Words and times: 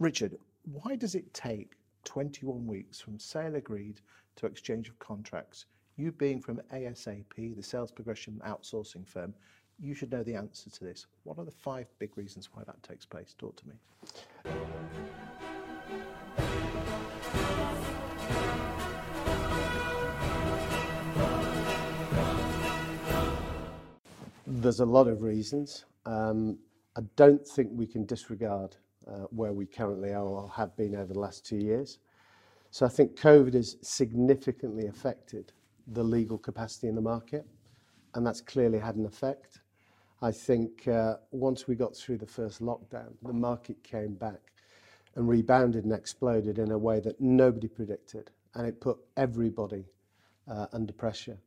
Richard, 0.00 0.38
why 0.72 0.96
does 0.96 1.14
it 1.14 1.34
take 1.34 1.74
21 2.04 2.66
weeks 2.66 2.98
from 2.98 3.18
sale 3.18 3.56
agreed 3.56 4.00
to 4.36 4.46
exchange 4.46 4.88
of 4.88 4.98
contracts? 4.98 5.66
You 5.98 6.10
being 6.10 6.40
from 6.40 6.58
ASAP, 6.72 7.54
the 7.54 7.62
sales 7.62 7.90
progression 7.90 8.40
outsourcing 8.46 9.06
firm, 9.06 9.34
you 9.78 9.92
should 9.92 10.10
know 10.10 10.22
the 10.22 10.34
answer 10.34 10.70
to 10.70 10.84
this. 10.84 11.06
What 11.24 11.36
are 11.36 11.44
the 11.44 11.50
five 11.50 11.86
big 11.98 12.16
reasons 12.16 12.48
why 12.50 12.62
that 12.64 12.82
takes 12.82 13.04
place? 13.04 13.34
Talk 13.36 13.56
to 13.56 13.68
me. 13.68 13.74
There's 24.46 24.80
a 24.80 24.86
lot 24.86 25.08
of 25.08 25.20
reasons. 25.20 25.84
Um, 26.06 26.58
I 26.96 27.02
don't 27.16 27.46
think 27.46 27.68
we 27.74 27.86
can 27.86 28.06
disregard 28.06 28.76
where 29.30 29.52
we 29.52 29.66
currently 29.66 30.12
are 30.12 30.24
or 30.24 30.50
have 30.50 30.76
been 30.76 30.94
over 30.94 31.12
the 31.12 31.20
last 31.20 31.44
two 31.44 31.56
years. 31.56 31.98
So 32.70 32.86
I 32.86 32.88
think 32.88 33.18
COVID 33.18 33.54
has 33.54 33.76
significantly 33.82 34.86
affected 34.86 35.52
the 35.88 36.04
legal 36.04 36.38
capacity 36.38 36.88
in 36.88 36.94
the 36.94 37.00
market, 37.00 37.44
and 38.14 38.24
that's 38.26 38.40
clearly 38.40 38.78
had 38.78 38.96
an 38.96 39.06
effect. 39.06 39.60
I 40.22 40.30
think 40.30 40.86
uh, 40.86 41.16
once 41.30 41.66
we 41.66 41.74
got 41.74 41.96
through 41.96 42.18
the 42.18 42.26
first 42.26 42.60
lockdown, 42.62 43.14
the 43.22 43.32
market 43.32 43.82
came 43.82 44.14
back 44.14 44.40
and 45.16 45.28
rebounded 45.28 45.84
and 45.84 45.92
exploded 45.92 46.58
in 46.58 46.70
a 46.70 46.78
way 46.78 47.00
that 47.00 47.20
nobody 47.20 47.68
predicted, 47.68 48.30
and 48.54 48.66
it 48.66 48.80
put 48.80 48.98
everybody 49.16 49.86
uh, 50.48 50.66
under 50.72 50.92
pressure. 50.92 51.38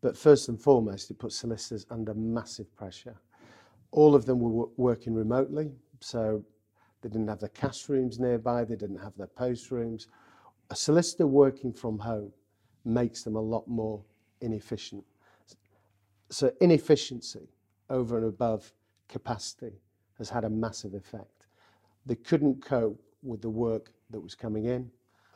But 0.00 0.16
first 0.16 0.48
and 0.48 0.60
foremost, 0.60 1.10
it 1.10 1.18
put 1.18 1.32
solicitors 1.32 1.86
under 1.90 2.14
massive 2.14 2.74
pressure. 2.76 3.16
All 3.92 4.14
of 4.14 4.26
them 4.26 4.40
were 4.40 4.66
working 4.76 5.14
remotely, 5.14 5.72
so 6.00 6.44
they 7.02 7.08
didn't 7.08 7.28
have 7.28 7.40
their 7.40 7.48
cash 7.50 7.88
rooms 7.88 8.18
nearby, 8.18 8.64
they 8.64 8.76
didn't 8.76 8.98
have 8.98 9.16
their 9.16 9.26
post 9.26 9.70
rooms. 9.70 10.08
A 10.70 10.76
solicitor 10.76 11.26
working 11.26 11.72
from 11.72 11.98
home 11.98 12.32
makes 12.84 13.22
them 13.22 13.36
a 13.36 13.40
lot 13.40 13.68
more 13.68 14.02
inefficient. 14.40 15.04
So 16.30 16.52
inefficiency 16.60 17.48
over 17.90 18.16
and 18.16 18.26
above 18.26 18.72
capacity 19.08 19.80
has 20.18 20.28
had 20.28 20.44
a 20.44 20.50
massive 20.50 20.94
effect. 20.94 21.46
They 22.06 22.16
couldn't 22.16 22.64
cope 22.64 23.00
with 23.22 23.42
the 23.42 23.50
work 23.50 23.92
that 24.10 24.20
was 24.20 24.34
coming 24.34 24.66
in. 24.66 24.90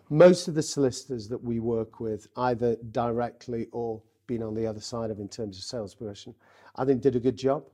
Most 0.09 0.49
of 0.49 0.55
the 0.55 0.63
solicitors 0.63 1.29
that 1.29 1.43
we 1.43 1.61
work 1.61 2.01
with, 2.01 2.27
either 2.37 2.77
directly 2.91 3.69
or 3.73 4.03
being 4.27 4.43
on 4.43 4.55
the 4.55 4.67
other 4.67 4.81
side 4.81 5.11
of 5.11 5.21
in 5.21 5.29
terms 5.29 5.57
of 5.59 5.65
sales 5.65 5.95
progression, 5.95 6.35
I 6.77 6.85
think 6.85 7.03
did 7.03 7.17
a 7.17 7.21
good 7.21 7.37
job. 7.37 7.65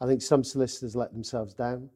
I 0.00 0.06
think 0.06 0.22
some 0.22 0.44
solicitors 0.44 0.94
let 0.94 1.12
themselves 1.12 1.54
down, 1.54 1.90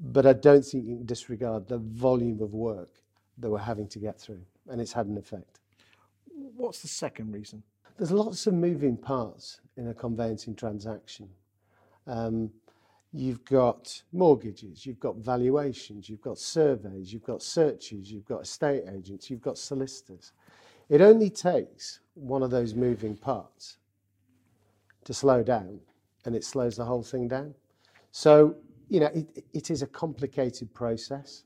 but 0.00 0.26
I 0.26 0.32
don't 0.32 0.64
think 0.64 0.86
you 0.86 0.96
can 0.96 1.06
disregard 1.06 1.68
the 1.68 1.78
volume 1.78 2.42
of 2.42 2.54
work 2.54 2.90
that 3.38 3.50
we're 3.50 3.58
having 3.58 3.88
to 3.88 3.98
get 3.98 4.20
through, 4.20 4.42
and 4.68 4.80
it's 4.80 4.92
had 4.92 5.06
an 5.06 5.16
effect. 5.16 5.60
What's 6.56 6.80
the 6.80 6.88
second 6.88 7.32
reason? 7.32 7.62
There's 7.96 8.10
lots 8.10 8.46
of 8.46 8.54
moving 8.54 8.96
parts 8.96 9.60
in 9.76 9.88
a 9.88 9.94
conveyancing 9.94 10.54
transaction. 10.54 11.28
Um, 12.06 12.50
you've 13.12 13.44
got 13.44 14.02
mortgages, 14.12 14.84
you've 14.84 15.00
got 15.00 15.16
valuations, 15.16 16.08
you've 16.08 16.20
got 16.20 16.38
surveys, 16.38 17.12
you've 17.12 17.24
got 17.24 17.42
searches, 17.42 18.12
you've 18.12 18.26
got 18.26 18.42
estate 18.42 18.84
agents, 18.94 19.30
you've 19.30 19.40
got 19.40 19.56
solicitors. 19.56 20.32
It 20.88 21.00
only 21.00 21.30
takes 21.30 22.00
one 22.14 22.42
of 22.42 22.50
those 22.50 22.74
moving 22.74 23.16
parts 23.16 23.78
to 25.04 25.14
slow 25.14 25.42
down, 25.42 25.80
and 26.24 26.36
it 26.36 26.44
slows 26.44 26.76
the 26.76 26.84
whole 26.84 27.02
thing 27.02 27.28
down. 27.28 27.54
So, 28.12 28.56
you 28.88 29.00
know, 29.00 29.06
it, 29.06 29.44
it 29.52 29.70
is 29.70 29.82
a 29.82 29.86
complicated 29.86 30.72
process. 30.72 31.44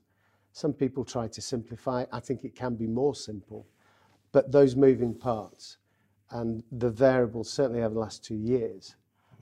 Some 0.53 0.73
people 0.73 1.03
try 1.05 1.27
to 1.27 1.41
simplify. 1.41 2.05
I 2.11 2.19
think 2.19 2.43
it 2.43 2.55
can 2.55 2.75
be 2.75 2.87
more 2.87 3.15
simple. 3.15 3.67
But 4.31 4.51
those 4.51 4.75
moving 4.75 5.13
parts 5.13 5.77
and 6.29 6.63
the 6.71 6.89
variables, 6.89 7.51
certainly 7.51 7.81
over 7.81 7.93
the 7.93 7.99
last 7.99 8.23
two 8.23 8.35
years, 8.35 8.95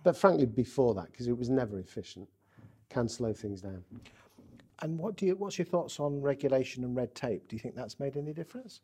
but 0.04 0.16
frankly 0.16 0.46
before 0.46 0.94
that, 0.96 1.12
because 1.12 1.28
it 1.28 1.38
was 1.38 1.50
never 1.50 1.80
efficient, 1.80 2.28
can 2.90 3.08
slow 3.08 3.34
things 3.34 3.62
down. 3.62 3.84
And 4.82 4.98
what 4.98 5.18
do 5.18 5.26
you, 5.26 5.36
what's 5.36 5.58
your 5.58 5.66
thoughts 5.66 6.00
on 6.00 6.22
regulation 6.22 6.84
and 6.84 6.96
red 6.96 7.14
tape? 7.14 7.48
Do 7.48 7.56
you 7.56 7.60
think 7.60 7.76
that's 7.76 8.00
made 8.00 8.16
any 8.18 8.34
difference? 8.34 8.82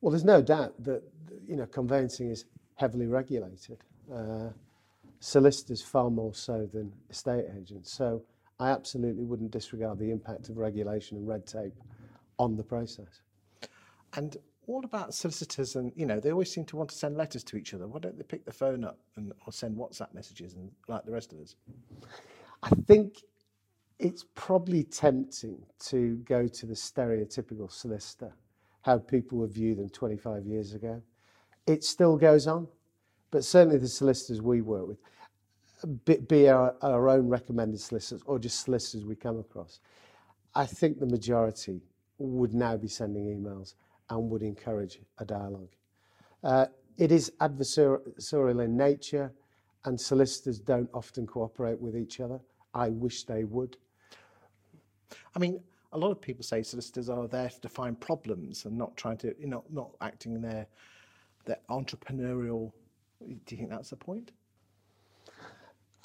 Well, 0.00 0.10
there's 0.10 0.24
no 0.24 0.42
doubt 0.42 0.74
that 0.84 1.02
you 1.46 1.56
know 1.56 1.66
conveyancing 1.66 2.30
is 2.30 2.46
heavily 2.74 3.06
regulated. 3.06 3.78
Uh, 4.12 4.48
solicitors 5.20 5.82
far 5.82 6.10
more 6.10 6.34
so 6.34 6.68
than 6.72 6.92
estate 7.10 7.44
agents. 7.56 7.92
So 7.92 8.22
I 8.58 8.70
absolutely 8.70 9.24
wouldn't 9.24 9.50
disregard 9.50 9.98
the 9.98 10.10
impact 10.10 10.48
of 10.48 10.56
regulation 10.56 11.16
and 11.16 11.28
red 11.28 11.46
tape 11.46 11.74
on 12.38 12.56
the 12.56 12.64
process. 12.64 13.20
And 14.14 14.36
what 14.66 14.84
about 14.84 15.14
solicitors? 15.14 15.76
And 15.76 15.92
you 15.94 16.06
know, 16.06 16.20
they 16.20 16.32
always 16.32 16.52
seem 16.52 16.64
to 16.66 16.76
want 16.76 16.90
to 16.90 16.96
send 16.96 17.16
letters 17.16 17.44
to 17.44 17.56
each 17.56 17.74
other. 17.74 17.86
Why 17.86 18.00
don't 18.00 18.16
they 18.16 18.24
pick 18.24 18.44
the 18.44 18.52
phone 18.52 18.84
up 18.84 18.98
and 19.16 19.32
or 19.46 19.52
send 19.52 19.76
WhatsApp 19.76 20.12
messages 20.14 20.54
and 20.54 20.70
like 20.88 21.04
the 21.04 21.12
rest 21.12 21.32
of 21.32 21.40
us? 21.40 21.54
I 22.62 22.70
think 22.86 23.22
it's 23.98 24.24
probably 24.34 24.84
tempting 24.84 25.58
to 25.86 26.16
go 26.24 26.46
to 26.46 26.66
the 26.66 26.74
stereotypical 26.74 27.70
solicitor, 27.70 28.32
how 28.82 28.98
people 28.98 29.38
would 29.38 29.52
view 29.52 29.74
them 29.74 29.90
25 29.90 30.46
years 30.46 30.74
ago. 30.74 31.02
It 31.66 31.84
still 31.84 32.16
goes 32.16 32.46
on, 32.46 32.66
but 33.30 33.44
certainly 33.44 33.78
the 33.78 33.88
solicitors 33.88 34.40
we 34.42 34.60
work 34.60 34.86
with, 34.88 34.98
be, 36.04 36.16
be 36.16 36.48
our, 36.48 36.74
our 36.82 37.08
own 37.08 37.28
recommended 37.28 37.80
solicitors 37.80 38.22
or 38.26 38.38
just 38.38 38.64
solicitors 38.64 39.06
we 39.06 39.14
come 39.14 39.38
across, 39.38 39.80
I 40.54 40.66
think 40.66 40.98
the 40.98 41.06
majority 41.06 41.80
would 42.18 42.54
now 42.54 42.76
be 42.76 42.88
sending 42.88 43.24
emails 43.24 43.74
and 44.10 44.30
would 44.30 44.42
encourage 44.42 44.98
a 45.18 45.24
dialogue. 45.24 45.70
Uh, 46.42 46.66
it 46.98 47.12
is 47.12 47.32
adversarial 47.40 48.64
in 48.64 48.76
nature, 48.76 49.32
and 49.84 49.98
solicitors 49.98 50.58
don't 50.58 50.90
often 50.92 51.26
cooperate 51.26 51.80
with 51.80 51.96
each 51.96 52.20
other. 52.20 52.40
I 52.74 52.90
wish 52.90 53.24
they 53.24 53.44
would. 53.44 53.76
I 55.34 55.38
mean, 55.38 55.60
a 55.92 55.98
lot 55.98 56.10
of 56.10 56.20
people 56.20 56.44
say 56.44 56.62
solicitors 56.62 57.08
are 57.08 57.26
there 57.26 57.50
to 57.62 57.68
find 57.68 57.98
problems 57.98 58.64
and 58.64 58.76
not 58.76 58.96
trying 58.96 59.16
to, 59.18 59.34
you 59.40 59.48
know, 59.48 59.64
not 59.70 59.90
acting 60.00 60.34
in 60.34 60.42
their 60.42 60.66
their 61.46 61.58
entrepreneurial. 61.70 62.72
Do 63.20 63.54
you 63.54 63.56
think 63.56 63.70
that's 63.70 63.90
the 63.90 63.96
point? 63.96 64.32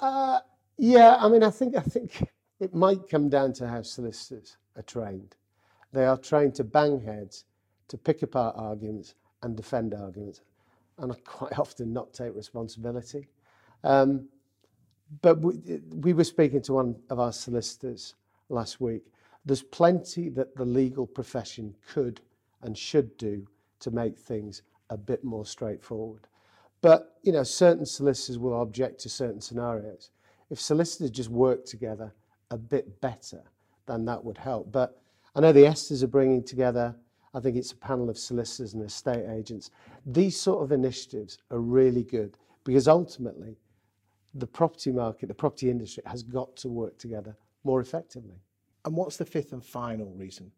Uh, 0.00 0.40
yeah, 0.76 1.16
I 1.18 1.28
mean, 1.28 1.42
I 1.42 1.50
think 1.50 1.76
I 1.76 1.80
think 1.80 2.28
it 2.60 2.74
might 2.74 3.08
come 3.08 3.28
down 3.28 3.52
to 3.54 3.68
how 3.68 3.82
solicitors 3.82 4.56
are 4.76 4.82
trained. 4.82 5.36
They 5.92 6.04
are 6.04 6.18
trained 6.18 6.54
to 6.56 6.64
bang 6.64 7.00
heads 7.00 7.44
to 7.88 7.96
pick 7.96 8.22
apart 8.22 8.56
arguments 8.58 9.14
and 9.42 9.56
defend 9.56 9.94
arguments, 9.94 10.42
and 10.98 11.24
quite 11.24 11.58
often 11.58 11.92
not 11.92 12.12
take 12.12 12.34
responsibility. 12.34 13.28
Um, 13.84 14.28
but 15.22 15.40
we, 15.40 15.80
we 15.94 16.12
were 16.12 16.24
speaking 16.24 16.60
to 16.62 16.72
one 16.74 16.96
of 17.10 17.20
our 17.20 17.32
solicitors 17.32 18.14
last 18.48 18.80
week. 18.80 19.04
There's 19.44 19.62
plenty 19.62 20.28
that 20.30 20.56
the 20.56 20.64
legal 20.64 21.06
profession 21.06 21.74
could 21.88 22.20
and 22.62 22.76
should 22.76 23.16
do 23.16 23.46
to 23.80 23.90
make 23.90 24.18
things 24.18 24.62
a 24.90 24.96
bit 24.96 25.22
more 25.22 25.46
straightforward. 25.46 26.26
But 26.80 27.16
you 27.22 27.32
know, 27.32 27.42
certain 27.42 27.86
solicitors 27.86 28.38
will 28.38 28.60
object 28.60 29.00
to 29.00 29.08
certain 29.08 29.40
scenarios. 29.40 30.10
If 30.50 30.60
solicitors 30.60 31.10
just 31.10 31.28
work 31.28 31.64
together 31.64 32.14
a 32.50 32.56
bit 32.56 33.00
better, 33.00 33.42
then 33.86 34.04
that 34.04 34.24
would 34.24 34.38
help. 34.38 34.70
But 34.70 35.00
I 35.34 35.40
know 35.40 35.52
the 35.52 35.64
Esthers 35.64 36.02
are 36.02 36.08
bringing 36.08 36.44
together 36.44 36.94
I 37.36 37.40
think 37.40 37.56
it's 37.56 37.72
a 37.72 37.76
panel 37.76 38.08
of 38.08 38.16
solicitors 38.16 38.72
and 38.72 38.82
estate 38.82 39.28
agents. 39.28 39.70
These 40.06 40.40
sort 40.40 40.62
of 40.64 40.72
initiatives 40.72 41.36
are 41.50 41.58
really 41.58 42.02
good 42.02 42.38
because 42.64 42.88
ultimately 42.88 43.58
the 44.34 44.46
property 44.46 44.90
market, 44.90 45.26
the 45.26 45.34
property 45.34 45.68
industry 45.68 46.02
has 46.06 46.22
got 46.22 46.56
to 46.56 46.68
work 46.70 46.96
together 46.96 47.36
more 47.62 47.82
effectively. 47.82 48.40
And 48.86 48.96
what's 48.96 49.18
the 49.18 49.26
fifth 49.26 49.52
and 49.52 49.62
final 49.62 50.14
reason? 50.14 50.50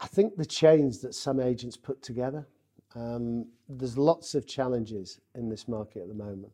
I 0.00 0.06
think 0.06 0.36
the 0.36 0.46
chains 0.46 1.00
that 1.00 1.14
some 1.14 1.38
agents 1.38 1.76
put 1.76 2.02
together. 2.02 2.46
Um, 2.94 3.46
there's 3.68 3.96
lots 3.96 4.34
of 4.34 4.46
challenges 4.46 5.20
in 5.34 5.48
this 5.48 5.66
market 5.68 6.02
at 6.02 6.08
the 6.08 6.14
moment, 6.14 6.52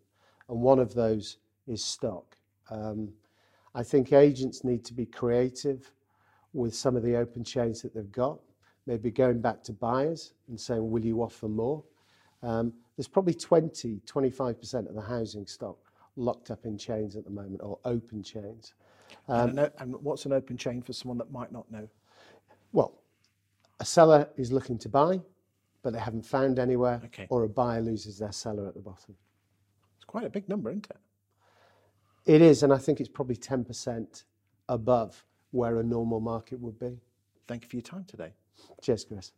and 0.48 0.60
one 0.60 0.78
of 0.78 0.94
those 0.94 1.38
is 1.66 1.84
stock. 1.84 2.36
Um, 2.70 3.10
I 3.74 3.82
think 3.82 4.12
agents 4.12 4.64
need 4.64 4.84
to 4.84 4.94
be 4.94 5.06
creative 5.06 5.90
with 6.52 6.74
some 6.74 6.96
of 6.96 7.02
the 7.02 7.16
open 7.16 7.44
chains 7.44 7.82
that 7.82 7.94
they've 7.94 8.10
got 8.10 8.38
maybe 8.88 9.10
going 9.10 9.40
back 9.40 9.62
to 9.62 9.72
buyers 9.72 10.32
and 10.48 10.58
saying, 10.58 10.90
will 10.90 11.04
you 11.04 11.20
offer 11.22 11.46
more? 11.46 11.84
Um, 12.42 12.72
there's 12.96 13.06
probably 13.06 13.34
20, 13.34 14.00
25% 14.06 14.88
of 14.88 14.94
the 14.94 15.00
housing 15.02 15.46
stock 15.46 15.76
locked 16.16 16.50
up 16.50 16.64
in 16.64 16.78
chains 16.78 17.14
at 17.14 17.24
the 17.24 17.30
moment 17.30 17.60
or 17.62 17.78
open 17.84 18.22
chains. 18.22 18.72
What's 20.02 20.24
an 20.24 20.32
open 20.32 20.56
chain 20.56 20.80
for 20.80 20.94
someone 20.94 21.18
that 21.18 21.30
might 21.30 21.52
not 21.52 21.70
know? 21.70 21.86
Well, 22.72 22.94
a 23.78 23.84
seller 23.84 24.26
is 24.36 24.50
looking 24.50 24.78
to 24.78 24.88
buy, 24.88 25.20
but 25.82 25.92
they 25.92 25.98
haven't 25.98 26.26
found 26.26 26.58
anywhere, 26.58 27.00
okay. 27.06 27.26
or 27.30 27.44
a 27.44 27.48
buyer 27.48 27.80
loses 27.80 28.18
their 28.18 28.32
seller 28.32 28.66
at 28.66 28.74
the 28.74 28.80
bottom. 28.80 29.14
It's 29.96 30.04
quite 30.04 30.24
a 30.24 30.30
big 30.30 30.48
number, 30.48 30.70
isn't 30.70 30.88
it? 30.90 30.96
It 32.34 32.42
is, 32.42 32.62
and 32.62 32.72
I 32.72 32.78
think 32.78 33.00
it's 33.00 33.08
probably 33.08 33.36
10% 33.36 34.24
above 34.68 35.24
where 35.50 35.78
a 35.78 35.82
normal 35.82 36.20
market 36.20 36.60
would 36.60 36.78
be. 36.78 37.00
Thank 37.46 37.62
you 37.62 37.68
for 37.70 37.76
your 37.76 37.82
time 37.82 38.04
today. 38.04 38.34
Cheers, 38.82 39.04
Chris. 39.04 39.32